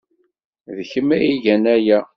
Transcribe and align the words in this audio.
D 0.75 0.77
kemm 0.91 1.09
ay 1.15 1.23
igan 1.35 1.63
aya! 1.75 1.99